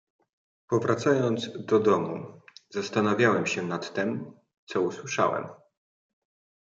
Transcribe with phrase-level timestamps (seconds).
[0.69, 4.33] "Powracając do domu, zastanawiałem się nad tem,
[4.65, 5.47] co usłyszałem."